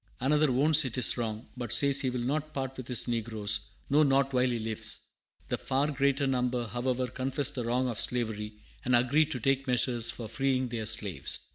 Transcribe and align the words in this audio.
Another 0.19 0.49
"owns 0.49 0.83
it 0.83 0.97
is 0.97 1.15
wrong, 1.15 1.47
but 1.55 1.71
says 1.71 2.01
he 2.01 2.09
will 2.09 2.23
not 2.23 2.55
part 2.55 2.75
with 2.75 2.87
his 2.87 3.07
negroes, 3.07 3.59
no, 3.87 4.01
not 4.01 4.33
while 4.33 4.49
he 4.49 4.57
lives." 4.57 5.01
The 5.49 5.59
far 5.59 5.91
greater 5.91 6.25
number, 6.25 6.65
however, 6.65 7.05
confess 7.05 7.51
the 7.51 7.65
wrong 7.65 7.87
of 7.87 7.99
slavery, 7.99 8.53
and 8.83 8.95
agree 8.95 9.27
to 9.27 9.39
take 9.39 9.67
measures 9.67 10.09
for 10.09 10.27
freeing 10.27 10.69
their 10.69 10.87
slaves. 10.87 11.39